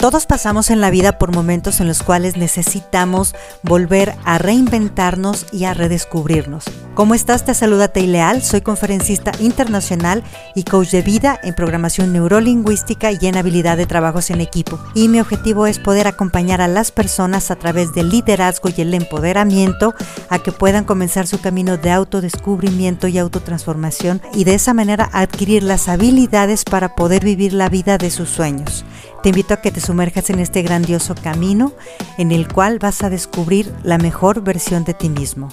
Todos 0.00 0.24
pasamos 0.24 0.70
en 0.70 0.80
la 0.80 0.88
vida 0.88 1.18
por 1.18 1.30
momentos 1.30 1.78
en 1.78 1.86
los 1.86 2.02
cuales 2.02 2.38
necesitamos 2.38 3.34
volver 3.62 4.14
a 4.24 4.38
reinventarnos 4.38 5.44
y 5.52 5.64
a 5.64 5.74
redescubrirnos. 5.74 6.64
¿Cómo 6.94 7.14
estás? 7.14 7.44
Te 7.44 7.54
saluda 7.54 7.88
Teileal, 7.88 8.42
soy 8.42 8.62
conferencista 8.62 9.30
internacional 9.38 10.24
y 10.56 10.64
coach 10.64 10.90
de 10.90 11.02
vida 11.02 11.38
en 11.42 11.54
programación 11.54 12.12
neurolingüística 12.12 13.12
y 13.12 13.18
en 13.22 13.36
habilidad 13.36 13.76
de 13.76 13.86
trabajos 13.86 14.28
en 14.30 14.40
equipo. 14.40 14.78
Y 14.94 15.08
mi 15.08 15.20
objetivo 15.20 15.68
es 15.68 15.78
poder 15.78 16.08
acompañar 16.08 16.60
a 16.60 16.68
las 16.68 16.90
personas 16.90 17.52
a 17.52 17.56
través 17.56 17.94
del 17.94 18.10
liderazgo 18.10 18.70
y 18.76 18.80
el 18.80 18.92
empoderamiento 18.92 19.94
a 20.28 20.40
que 20.40 20.50
puedan 20.50 20.84
comenzar 20.84 21.28
su 21.28 21.40
camino 21.40 21.76
de 21.76 21.92
autodescubrimiento 21.92 23.06
y 23.06 23.18
autotransformación 23.18 24.20
y 24.34 24.42
de 24.42 24.54
esa 24.54 24.74
manera 24.74 25.08
adquirir 25.12 25.62
las 25.62 25.88
habilidades 25.88 26.64
para 26.64 26.96
poder 26.96 27.24
vivir 27.24 27.52
la 27.52 27.68
vida 27.68 27.98
de 27.98 28.10
sus 28.10 28.28
sueños. 28.28 28.84
Te 29.22 29.28
invito 29.28 29.54
a 29.54 29.60
que 29.60 29.70
te 29.70 29.80
sumerjas 29.80 30.28
en 30.30 30.40
este 30.40 30.62
grandioso 30.62 31.14
camino 31.14 31.72
en 32.18 32.32
el 32.32 32.52
cual 32.52 32.80
vas 32.80 33.02
a 33.04 33.10
descubrir 33.10 33.72
la 33.84 33.96
mejor 33.96 34.42
versión 34.42 34.82
de 34.84 34.94
ti 34.94 35.08
mismo. 35.08 35.50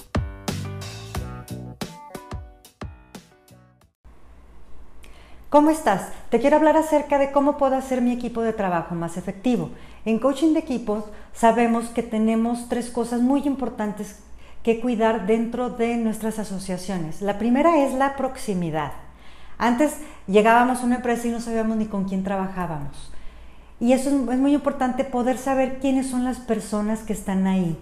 ¿Cómo 5.50 5.70
estás? 5.70 6.02
Te 6.28 6.40
quiero 6.40 6.56
hablar 6.56 6.76
acerca 6.76 7.16
de 7.16 7.32
cómo 7.32 7.56
puedo 7.56 7.74
hacer 7.74 8.02
mi 8.02 8.12
equipo 8.12 8.42
de 8.42 8.52
trabajo 8.52 8.94
más 8.94 9.16
efectivo. 9.16 9.70
En 10.04 10.18
coaching 10.18 10.52
de 10.52 10.58
equipos 10.58 11.04
sabemos 11.32 11.86
que 11.88 12.02
tenemos 12.02 12.68
tres 12.68 12.90
cosas 12.90 13.22
muy 13.22 13.46
importantes 13.46 14.18
que 14.62 14.78
cuidar 14.78 15.26
dentro 15.26 15.70
de 15.70 15.96
nuestras 15.96 16.38
asociaciones. 16.38 17.22
La 17.22 17.38
primera 17.38 17.78
es 17.78 17.94
la 17.94 18.14
proximidad. 18.14 18.92
Antes 19.56 19.96
llegábamos 20.26 20.80
a 20.80 20.84
una 20.84 20.96
empresa 20.96 21.28
y 21.28 21.30
no 21.30 21.40
sabíamos 21.40 21.78
ni 21.78 21.86
con 21.86 22.04
quién 22.04 22.24
trabajábamos. 22.24 23.10
Y 23.80 23.92
eso 23.92 24.10
es, 24.10 24.38
muy 24.38 24.52
importante 24.52 25.02
poder 25.04 25.38
saber 25.38 25.78
quiénes 25.78 26.10
son 26.10 26.24
las 26.24 26.40
personas 26.40 27.00
que 27.00 27.14
están 27.14 27.46
ahí, 27.46 27.78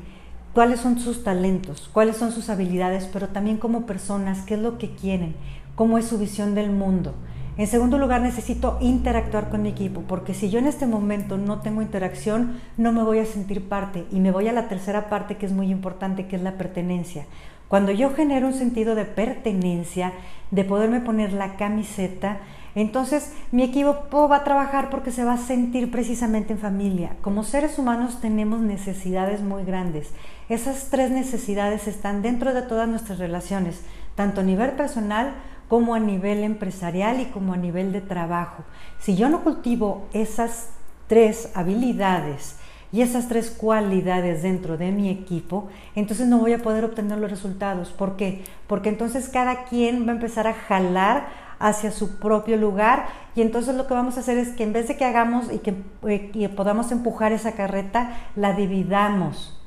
cuáles 0.55 0.79
son 0.79 1.01
sus 1.01 1.25
talentos, 1.25 1.91
cuáles 1.93 2.17
son 2.17 2.31
sus 2.31 2.49
habilidades, 2.49 3.09
pero 3.13 3.31
también 3.31 3.57
como 3.57 3.87
personas, 3.87 4.43
qué 4.43 4.55
es 4.55 4.61
lo 4.61 4.79
que 4.79 4.95
quieren, 4.95 5.35
cómo 5.75 5.99
es 5.99 6.05
su 6.07 6.17
visión 6.17 6.55
del 6.55 6.71
mundo. 6.71 7.13
En 7.59 7.67
segundo 7.67 7.97
lugar, 7.97 8.21
necesito 8.21 8.77
interactuar 8.81 9.49
con 9.49 9.63
mi 9.63 9.71
equipo, 9.71 10.03
porque 10.03 10.35
si 10.35 10.51
yo 10.51 10.59
en 10.59 10.67
este 10.67 10.87
momento 10.87 11.39
no 11.39 11.61
tengo 11.61 11.81
interacción, 11.81 12.61
no 12.77 12.93
me 12.93 13.03
voy 13.03 13.19
a 13.19 13.25
sentir 13.25 13.67
parte. 13.67 14.05
Y 14.13 14.21
me 14.21 14.31
voy 14.31 14.49
a 14.49 14.53
la 14.53 14.69
tercera 14.69 15.09
parte 15.09 15.37
que 15.37 15.47
es 15.47 15.53
muy 15.53 15.71
importante, 15.71 16.27
que 16.27 16.37
es 16.37 16.43
la 16.43 16.59
pertenencia. 16.59 17.25
Cuando 17.69 17.93
yo 17.93 18.11
genero 18.15 18.47
un 18.47 18.53
sentido 18.55 18.95
de 18.95 19.07
pertenencia, 19.07 20.13
de 20.51 20.65
poderme 20.65 21.01
poner 21.01 21.33
la 21.33 21.57
camiseta, 21.57 22.41
entonces, 22.77 23.33
mi 23.53 23.63
equipo 23.63 24.29
va 24.29 24.37
a 24.37 24.45
trabajar 24.45 24.91
porque 24.91 25.11
se 25.11 25.25
va 25.25 25.33
a 25.33 25.39
sentir 25.39 25.91
precisamente 25.91 26.53
en 26.53 26.59
familia. 26.59 27.17
Como 27.23 27.43
seres 27.43 27.79
humanos 27.79 28.21
tenemos 28.21 28.61
necesidades 28.61 29.41
muy 29.41 29.65
grandes. 29.65 30.11
Esas 30.51 30.91
tres 30.91 31.11
necesidades 31.11 31.89
están 31.89 32.21
dentro 32.21 32.53
de 32.53 32.61
todas 32.61 32.87
nuestras 32.87 33.19
relaciones, 33.19 33.81
tanto 34.15 34.43
a 34.43 34.45
nivel 34.45 34.73
personal 34.73 35.33
como 35.69 35.95
a 35.95 35.99
nivel 35.99 36.45
empresarial 36.45 37.21
y 37.21 37.27
como 37.27 37.53
a 37.53 37.57
nivel 37.57 37.93
de 37.93 38.01
trabajo. 38.01 38.65
Si 38.99 39.17
yo 39.17 39.29
no 39.29 39.43
cultivo 39.43 40.07
esas 40.13 40.71
tres 41.09 41.51
habilidades, 41.55 42.57
y 42.93 43.03
esas 43.03 43.29
tres 43.29 43.51
cualidades 43.51 44.43
dentro 44.43 44.77
de 44.77 44.93
mi 44.93 45.11
equipo, 45.11 45.69
entonces 45.95 46.29
no 46.29 46.39
voy 46.39 46.53
a 46.53 46.63
poder 46.63 46.85
obtener 46.85 47.19
los 47.19 47.31
resultados. 47.31 47.91
¿Por 47.91 48.17
qué? 48.17 48.45
Porque 48.67 48.89
entonces 48.89 49.29
cada 49.29 49.65
quien 49.65 50.07
va 50.07 50.13
a 50.13 50.15
empezar 50.15 50.47
a 50.47 50.55
jalar 50.55 51.27
hacia 51.59 51.91
su 51.91 52.19
propio 52.19 52.57
lugar 52.57 53.07
y 53.35 53.41
entonces 53.41 53.75
lo 53.75 53.87
que 53.87 53.95
vamos 53.95 54.17
a 54.17 54.21
hacer 54.21 54.39
es 54.39 54.51
que 54.51 54.63
en 54.63 54.73
vez 54.73 54.89
de 54.89 54.97
que 54.97 55.05
hagamos 55.05 55.53
y 55.53 55.59
que, 55.59 55.75
eh, 56.07 56.49
podamos 56.51 56.93
empujar 56.93 57.33
esa 57.33 57.53
carreta, 57.53 58.17
la 58.37 58.53
dividamos. 58.53 59.59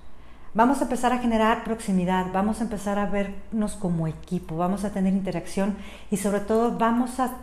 Vamos 0.56 0.80
a 0.80 0.86
empezar 0.86 1.14
a 1.14 1.20
generar 1.20 1.64
proximidad, 1.64 2.28
vamos 2.34 2.60
a 2.60 2.64
empezar 2.64 2.98
a 2.98 3.06
vernos 3.06 3.76
como 3.76 4.08
equipo, 4.08 4.58
vamos 4.58 4.84
a 4.84 4.92
tener 4.92 5.14
interacción 5.14 5.76
y 6.10 6.18
sobre 6.18 6.40
todo 6.40 6.76
vamos 6.76 7.20
a 7.20 7.38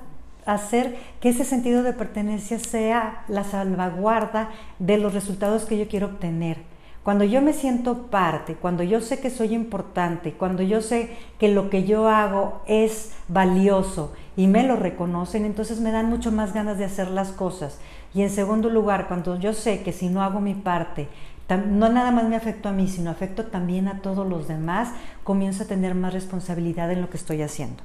hacer 0.45 0.97
que 1.21 1.29
ese 1.29 1.45
sentido 1.45 1.85
de 1.85 1.93
pertenencia 1.93 2.59
sea 2.59 3.25
la 3.29 3.45
salvaguarda 3.45 4.51
de 4.81 4.99
los 4.99 5.15
resultados 5.15 5.67
que 5.67 5.79
yo 5.79 5.87
quiero 5.87 6.07
obtener. 6.07 6.59
Cuando 7.05 7.23
yo 7.23 7.41
me 7.41 7.53
siento 7.53 8.09
parte, 8.09 8.57
cuando 8.57 8.83
yo 8.83 9.01
sé 9.01 9.21
que 9.21 9.31
soy 9.31 9.55
importante, 9.55 10.33
cuando 10.33 10.65
yo 10.65 10.83
sé 10.83 11.17
que 11.39 11.47
lo 11.47 11.71
que 11.71 11.85
yo 11.85 12.09
hago 12.09 12.63
es 12.67 13.13
valioso 13.29 14.13
y 14.37 14.49
me 14.49 14.65
lo 14.65 14.75
reconocen, 14.75 15.45
entonces 15.45 15.79
me 15.79 15.93
dan 15.93 16.09
mucho 16.09 16.33
más 16.33 16.53
ganas 16.53 16.79
de 16.79 16.85
hacer 16.85 17.09
las 17.09 17.31
cosas. 17.31 17.79
Y 18.13 18.23
en 18.23 18.31
segundo 18.31 18.69
lugar, 18.69 19.07
cuando 19.07 19.39
yo 19.39 19.53
sé 19.53 19.85
que 19.85 19.93
si 19.93 20.09
no 20.09 20.21
hago 20.25 20.41
mi 20.41 20.55
parte, 20.55 21.09
no 21.49 21.89
nada 21.89 22.11
más 22.11 22.25
me 22.25 22.37
afecto 22.37 22.69
a 22.69 22.73
mí, 22.73 22.89
sino 22.89 23.11
afecto 23.11 23.47
también 23.47 23.89
a 23.89 24.03
todos 24.03 24.29
los 24.29 24.49
demás, 24.49 24.91
comienzo 25.23 25.63
a 25.63 25.67
tener 25.67 25.95
más 25.95 26.13
responsabilidad 26.13 26.91
en 26.91 27.01
lo 27.01 27.11
que 27.11 27.17
estoy 27.17 27.43
haciendo. 27.43 27.83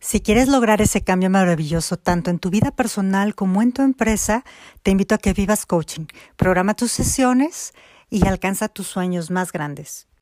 Si 0.00 0.20
quieres 0.20 0.48
lograr 0.48 0.82
ese 0.82 1.02
cambio 1.02 1.30
maravilloso 1.30 1.96
tanto 1.96 2.30
en 2.30 2.40
tu 2.40 2.50
vida 2.50 2.72
personal 2.72 3.36
como 3.36 3.62
en 3.62 3.72
tu 3.72 3.82
empresa, 3.82 4.44
te 4.82 4.90
invito 4.90 5.14
a 5.14 5.18
que 5.18 5.32
vivas 5.32 5.64
coaching. 5.64 6.06
Programa 6.36 6.74
tus 6.74 6.90
sesiones 6.90 7.72
y 8.10 8.26
alcanza 8.26 8.68
tus 8.68 8.88
sueños 8.88 9.30
más 9.30 9.52
grandes. 9.52 10.08